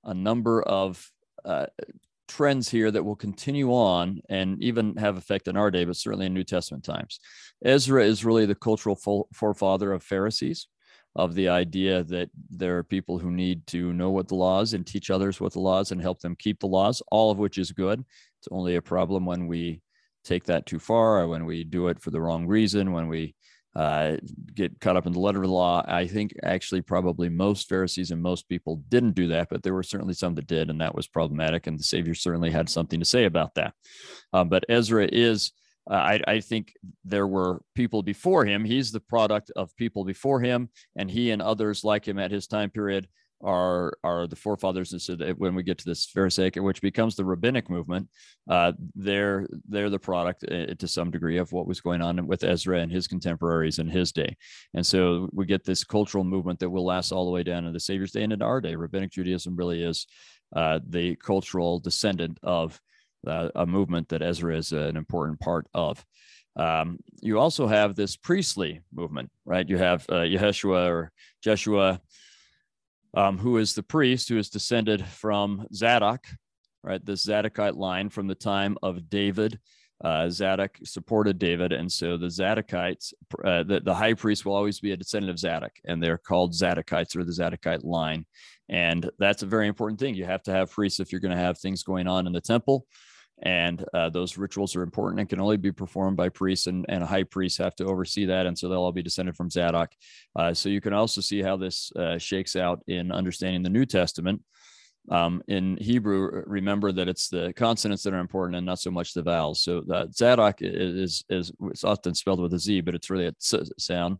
a 0.04 0.14
number 0.14 0.62
of 0.62 1.10
uh, 1.44 1.66
trends 2.28 2.68
here 2.68 2.90
that 2.90 3.04
will 3.04 3.16
continue 3.16 3.72
on 3.72 4.20
and 4.28 4.62
even 4.62 4.96
have 4.96 5.16
effect 5.16 5.48
in 5.48 5.56
our 5.56 5.70
day, 5.70 5.84
but 5.84 5.96
certainly 5.96 6.26
in 6.26 6.34
New 6.34 6.44
Testament 6.44 6.84
times. 6.84 7.20
Ezra 7.64 8.04
is 8.04 8.24
really 8.24 8.46
the 8.46 8.54
cultural 8.54 8.98
forefather 9.32 9.92
of 9.92 10.02
Pharisees 10.02 10.66
of 11.16 11.34
the 11.34 11.48
idea 11.48 12.02
that 12.04 12.28
there 12.50 12.76
are 12.76 12.82
people 12.82 13.18
who 13.18 13.30
need 13.30 13.64
to 13.68 13.92
know 13.92 14.10
what 14.10 14.26
the 14.26 14.34
laws 14.34 14.74
and 14.74 14.84
teach 14.84 15.10
others 15.10 15.40
what 15.40 15.52
the 15.52 15.60
laws 15.60 15.92
and 15.92 16.00
help 16.02 16.20
them 16.20 16.34
keep 16.36 16.58
the 16.58 16.66
laws, 16.66 17.02
all 17.10 17.30
of 17.30 17.38
which 17.38 17.56
is 17.56 17.70
good. 17.70 18.04
It's 18.44 18.52
only 18.52 18.76
a 18.76 18.82
problem 18.82 19.24
when 19.24 19.46
we 19.46 19.80
take 20.22 20.44
that 20.44 20.66
too 20.66 20.78
far 20.78 21.20
or 21.20 21.28
when 21.28 21.46
we 21.46 21.64
do 21.64 21.88
it 21.88 21.98
for 21.98 22.10
the 22.10 22.20
wrong 22.20 22.46
reason, 22.46 22.92
when 22.92 23.08
we 23.08 23.34
uh, 23.74 24.18
get 24.54 24.78
caught 24.80 24.96
up 24.98 25.06
in 25.06 25.14
the 25.14 25.18
letter 25.18 25.38
of 25.38 25.48
the 25.48 25.54
law. 25.54 25.82
I 25.88 26.06
think 26.06 26.34
actually 26.42 26.82
probably 26.82 27.30
most 27.30 27.70
Pharisees 27.70 28.10
and 28.10 28.20
most 28.20 28.46
people 28.46 28.82
didn't 28.90 29.14
do 29.14 29.28
that, 29.28 29.48
but 29.48 29.62
there 29.62 29.72
were 29.72 29.82
certainly 29.82 30.12
some 30.12 30.34
that 30.34 30.46
did, 30.46 30.68
and 30.68 30.78
that 30.82 30.94
was 30.94 31.08
problematic. 31.08 31.66
And 31.66 31.78
the 31.78 31.84
Savior 31.84 32.14
certainly 32.14 32.50
had 32.50 32.68
something 32.68 33.00
to 33.00 33.06
say 33.06 33.24
about 33.24 33.54
that. 33.54 33.72
Um, 34.34 34.50
but 34.50 34.66
Ezra 34.68 35.08
is 35.10 35.52
uh, 35.90 35.94
I, 35.94 36.20
I, 36.26 36.40
think 36.40 36.72
there 37.04 37.26
were 37.26 37.60
people 37.74 38.02
before 38.02 38.46
him. 38.46 38.64
He's 38.64 38.90
the 38.90 39.00
product 39.00 39.50
of 39.54 39.76
people 39.76 40.04
before 40.04 40.40
him, 40.40 40.70
and 40.96 41.10
he 41.10 41.30
and 41.30 41.42
others 41.42 41.84
like 41.84 42.08
him 42.08 42.18
at 42.18 42.30
his 42.30 42.46
time 42.46 42.70
period 42.70 43.06
are 43.42 43.92
are 44.02 44.26
the 44.26 44.36
forefathers. 44.36 44.92
And 44.92 45.02
so 45.02 45.16
that 45.16 45.38
when 45.38 45.54
we 45.54 45.62
get 45.62 45.78
to 45.78 45.84
this 45.84 46.06
Pharisaic, 46.06 46.56
which 46.56 46.80
becomes 46.80 47.14
the 47.14 47.24
rabbinic 47.24 47.68
movement, 47.68 48.08
uh, 48.48 48.72
they're 48.94 49.46
they're 49.68 49.90
the 49.90 49.98
product 49.98 50.44
uh, 50.44 50.74
to 50.74 50.88
some 50.88 51.10
degree 51.10 51.38
of 51.38 51.52
what 51.52 51.66
was 51.66 51.80
going 51.80 52.02
on 52.02 52.26
with 52.26 52.44
Ezra 52.44 52.80
and 52.80 52.90
his 52.90 53.06
contemporaries 53.06 53.78
in 53.78 53.88
his 53.88 54.12
day. 54.12 54.36
And 54.74 54.86
so 54.86 55.28
we 55.32 55.46
get 55.46 55.64
this 55.64 55.84
cultural 55.84 56.24
movement 56.24 56.58
that 56.60 56.70
will 56.70 56.84
last 56.84 57.12
all 57.12 57.24
the 57.24 57.30
way 57.30 57.42
down 57.42 57.64
to 57.64 57.72
the 57.72 57.80
Savior's 57.80 58.12
day 58.12 58.22
and 58.22 58.32
into 58.32 58.44
our 58.44 58.60
day. 58.60 58.74
Rabbinic 58.74 59.10
Judaism 59.10 59.56
really 59.56 59.82
is 59.82 60.06
uh, 60.54 60.80
the 60.88 61.16
cultural 61.16 61.80
descendant 61.80 62.38
of 62.42 62.80
uh, 63.26 63.48
a 63.54 63.66
movement 63.66 64.08
that 64.08 64.22
Ezra 64.22 64.56
is 64.56 64.72
an 64.72 64.96
important 64.96 65.40
part 65.40 65.66
of. 65.74 66.04
Um, 66.56 66.98
you 67.20 67.38
also 67.38 67.66
have 67.66 67.94
this 67.94 68.16
priestly 68.16 68.82
movement, 68.92 69.30
right? 69.44 69.68
You 69.68 69.78
have 69.78 70.06
uh, 70.08 70.22
Yeshua 70.22 70.88
or 70.88 71.12
Jeshua, 71.42 72.00
um, 73.14 73.38
who 73.38 73.58
is 73.58 73.74
the 73.74 73.82
priest 73.82 74.28
who 74.28 74.38
is 74.38 74.50
descended 74.50 75.04
from 75.06 75.66
Zadok, 75.72 76.26
right? 76.82 77.04
This 77.04 77.26
Zadokite 77.26 77.76
line 77.76 78.10
from 78.10 78.26
the 78.26 78.34
time 78.34 78.76
of 78.82 79.08
David. 79.08 79.58
uh, 80.02 80.28
Zadok 80.28 80.76
supported 80.84 81.38
David, 81.38 81.72
and 81.72 81.90
so 81.90 82.16
the 82.16 82.26
Zadokites, 82.26 83.14
uh, 83.44 83.62
the, 83.62 83.80
the 83.80 83.94
high 83.94 84.14
priest 84.14 84.44
will 84.44 84.54
always 84.54 84.80
be 84.80 84.92
a 84.92 84.96
descendant 84.96 85.30
of 85.30 85.38
Zadok, 85.38 85.72
and 85.84 86.02
they're 86.02 86.18
called 86.18 86.52
Zadokites 86.52 87.16
or 87.16 87.24
the 87.24 87.32
Zadokite 87.32 87.84
line. 87.84 88.26
And 88.68 89.08
that's 89.18 89.42
a 89.42 89.46
very 89.46 89.68
important 89.68 90.00
thing. 90.00 90.14
You 90.14 90.26
have 90.26 90.42
to 90.44 90.52
have 90.52 90.70
priests 90.70 91.00
if 91.00 91.12
you're 91.12 91.20
going 91.20 91.36
to 91.36 91.42
have 91.42 91.58
things 91.58 91.82
going 91.82 92.08
on 92.08 92.26
in 92.26 92.32
the 92.32 92.40
temple. 92.40 92.86
And 93.42 93.84
uh, 93.92 94.10
those 94.10 94.38
rituals 94.38 94.76
are 94.76 94.82
important 94.82 95.20
and 95.20 95.28
can 95.28 95.40
only 95.40 95.56
be 95.56 95.72
performed 95.72 96.16
by 96.16 96.28
priests, 96.28 96.66
and, 96.66 96.86
and 96.88 97.02
high 97.02 97.24
priest 97.24 97.58
have 97.58 97.74
to 97.76 97.84
oversee 97.84 98.26
that. 98.26 98.46
And 98.46 98.56
so 98.56 98.68
they'll 98.68 98.78
all 98.78 98.92
be 98.92 99.02
descended 99.02 99.36
from 99.36 99.50
Zadok. 99.50 99.92
Uh, 100.36 100.54
so 100.54 100.68
you 100.68 100.80
can 100.80 100.92
also 100.92 101.20
see 101.20 101.42
how 101.42 101.56
this 101.56 101.92
uh, 101.96 102.16
shakes 102.16 102.56
out 102.56 102.82
in 102.86 103.12
understanding 103.12 103.62
the 103.62 103.70
New 103.70 103.86
Testament 103.86 104.42
um, 105.10 105.42
in 105.48 105.76
Hebrew, 105.76 106.42
remember 106.46 106.90
that 106.92 107.08
it's 107.08 107.28
the 107.28 107.52
consonants 107.56 108.02
that 108.04 108.14
are 108.14 108.20
important 108.20 108.56
and 108.56 108.64
not 108.64 108.78
so 108.78 108.90
much 108.90 109.12
the 109.12 109.22
vowels. 109.22 109.62
So 109.62 109.82
the 109.82 110.08
Zadok 110.12 110.56
is 110.60 111.24
is 111.28 111.52
it's 111.64 111.84
often 111.84 112.14
spelled 112.14 112.40
with 112.40 112.54
a 112.54 112.58
Z, 112.58 112.80
but 112.82 112.94
it's 112.94 113.10
really 113.10 113.26
a 113.26 113.34
sound. 113.78 114.18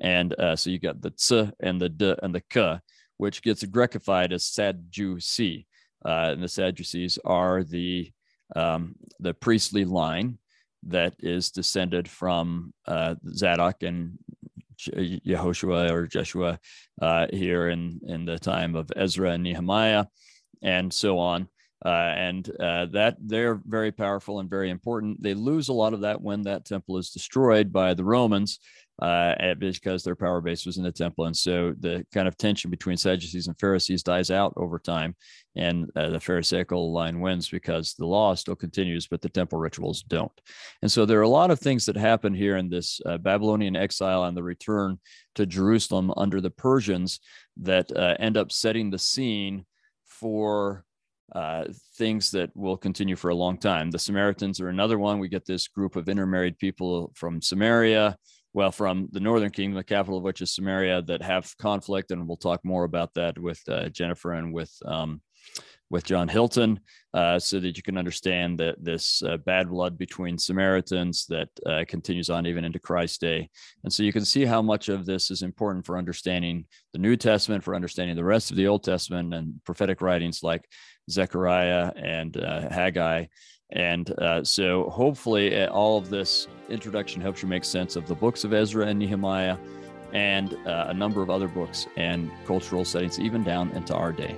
And 0.00 0.32
uh, 0.38 0.56
so 0.56 0.70
you 0.70 0.78
got 0.78 1.00
the 1.00 1.10
ts 1.10 1.52
and 1.60 1.80
the 1.80 1.88
d 1.88 2.14
and 2.22 2.34
the 2.34 2.40
k, 2.40 2.78
which 3.18 3.42
gets 3.42 3.62
Grecified 3.64 4.32
as 4.32 4.44
Sadducee. 4.44 5.66
Uh, 6.04 6.32
and 6.32 6.42
the 6.42 6.48
Sadducees 6.48 7.18
are 7.24 7.62
the 7.62 8.10
um, 8.56 8.94
the 9.20 9.34
priestly 9.34 9.84
line 9.84 10.38
that 10.84 11.14
is 11.20 11.50
descended 11.50 12.08
from 12.08 12.72
uh, 12.86 13.14
Zadok 13.28 13.82
and 13.82 14.18
Yehoshua 14.80 15.90
or 15.90 16.06
Jeshua 16.06 16.58
uh, 17.00 17.26
here 17.32 17.68
in, 17.68 18.00
in 18.06 18.24
the 18.24 18.38
time 18.38 18.74
of 18.74 18.90
Ezra 18.96 19.32
and 19.32 19.42
Nehemiah 19.42 20.06
and 20.62 20.92
so 20.92 21.18
on. 21.18 21.48
Uh, 21.84 21.88
and 22.16 22.48
uh, 22.60 22.86
that 22.86 23.16
they're 23.18 23.60
very 23.66 23.90
powerful 23.90 24.38
and 24.38 24.48
very 24.48 24.70
important. 24.70 25.20
They 25.20 25.34
lose 25.34 25.68
a 25.68 25.72
lot 25.72 25.94
of 25.94 26.02
that 26.02 26.20
when 26.20 26.42
that 26.42 26.64
temple 26.64 26.96
is 26.98 27.10
destroyed 27.10 27.72
by 27.72 27.94
the 27.94 28.04
Romans 28.04 28.60
uh, 29.00 29.54
because 29.58 30.04
their 30.04 30.14
power 30.14 30.40
base 30.40 30.66
was 30.66 30.76
in 30.76 30.84
the 30.84 30.92
temple. 30.92 31.24
And 31.24 31.36
so 31.36 31.74
the 31.80 32.06
kind 32.12 32.28
of 32.28 32.36
tension 32.36 32.70
between 32.70 32.96
Sadducees 32.96 33.46
and 33.46 33.58
Pharisees 33.58 34.02
dies 34.02 34.30
out 34.30 34.52
over 34.56 34.78
time. 34.78 35.16
And 35.56 35.90
uh, 35.96 36.10
the 36.10 36.20
Pharisaical 36.20 36.92
line 36.92 37.20
wins 37.20 37.48
because 37.48 37.94
the 37.94 38.06
law 38.06 38.34
still 38.34 38.54
continues, 38.54 39.06
but 39.06 39.20
the 39.20 39.28
temple 39.28 39.58
rituals 39.58 40.02
don't. 40.02 40.32
And 40.82 40.90
so 40.90 41.04
there 41.04 41.18
are 41.18 41.22
a 41.22 41.28
lot 41.28 41.50
of 41.50 41.58
things 41.58 41.86
that 41.86 41.96
happen 41.96 42.34
here 42.34 42.56
in 42.56 42.68
this 42.68 43.00
uh, 43.04 43.18
Babylonian 43.18 43.76
exile 43.76 44.24
and 44.24 44.36
the 44.36 44.42
return 44.42 44.98
to 45.34 45.46
Jerusalem 45.46 46.12
under 46.16 46.40
the 46.40 46.50
Persians 46.50 47.20
that 47.58 47.90
uh, 47.96 48.14
end 48.18 48.36
up 48.36 48.52
setting 48.52 48.90
the 48.90 48.98
scene 48.98 49.64
for 50.04 50.84
uh, 51.34 51.64
things 51.96 52.30
that 52.30 52.54
will 52.54 52.76
continue 52.76 53.16
for 53.16 53.30
a 53.30 53.34
long 53.34 53.56
time. 53.56 53.90
The 53.90 53.98
Samaritans 53.98 54.60
are 54.60 54.68
another 54.68 54.98
one. 54.98 55.18
We 55.18 55.28
get 55.28 55.46
this 55.46 55.66
group 55.66 55.96
of 55.96 56.08
intermarried 56.08 56.58
people 56.58 57.10
from 57.14 57.40
Samaria 57.40 58.16
well, 58.54 58.70
from 58.70 59.08
the 59.12 59.20
northern 59.20 59.50
kingdom, 59.50 59.76
the 59.76 59.84
capital 59.84 60.18
of 60.18 60.24
which 60.24 60.42
is 60.42 60.54
Samaria, 60.54 61.02
that 61.02 61.22
have 61.22 61.56
conflict, 61.58 62.10
and 62.10 62.26
we'll 62.28 62.36
talk 62.36 62.64
more 62.64 62.84
about 62.84 63.14
that 63.14 63.38
with 63.38 63.60
uh, 63.68 63.88
Jennifer 63.88 64.32
and 64.32 64.52
with 64.52 64.72
um, 64.84 65.22
with 65.88 66.04
John 66.04 66.26
Hilton, 66.26 66.80
uh, 67.12 67.38
so 67.38 67.60
that 67.60 67.76
you 67.76 67.82
can 67.82 67.98
understand 67.98 68.58
that 68.60 68.82
this 68.82 69.22
uh, 69.22 69.36
bad 69.36 69.68
blood 69.68 69.98
between 69.98 70.38
Samaritans 70.38 71.26
that 71.26 71.48
uh, 71.66 71.84
continues 71.86 72.30
on 72.30 72.46
even 72.46 72.64
into 72.64 72.78
Christ's 72.78 73.18
day, 73.18 73.48
and 73.84 73.92
so 73.92 74.02
you 74.02 74.12
can 74.12 74.24
see 74.24 74.44
how 74.44 74.60
much 74.60 74.88
of 74.88 75.06
this 75.06 75.30
is 75.30 75.42
important 75.42 75.86
for 75.86 75.96
understanding 75.96 76.66
the 76.92 76.98
New 76.98 77.16
Testament, 77.16 77.64
for 77.64 77.74
understanding 77.74 78.16
the 78.16 78.24
rest 78.24 78.50
of 78.50 78.56
the 78.56 78.66
Old 78.66 78.84
Testament 78.84 79.32
and 79.32 79.54
prophetic 79.64 80.02
writings 80.02 80.42
like 80.42 80.64
Zechariah 81.10 81.92
and 81.96 82.36
uh, 82.36 82.68
Haggai 82.68 83.26
and 83.72 84.10
uh, 84.20 84.44
so 84.44 84.88
hopefully 84.90 85.62
uh, 85.62 85.70
all 85.70 85.98
of 85.98 86.10
this 86.10 86.46
introduction 86.68 87.20
helps 87.20 87.42
you 87.42 87.48
make 87.48 87.64
sense 87.64 87.96
of 87.96 88.06
the 88.06 88.14
books 88.14 88.44
of 88.44 88.52
Ezra 88.52 88.86
and 88.86 88.98
Nehemiah 88.98 89.56
and 90.12 90.54
uh, 90.66 90.86
a 90.88 90.94
number 90.94 91.22
of 91.22 91.30
other 91.30 91.48
books 91.48 91.86
and 91.96 92.30
cultural 92.46 92.84
settings, 92.84 93.18
even 93.18 93.42
down 93.42 93.70
into 93.70 93.94
our 93.94 94.12
day. 94.12 94.36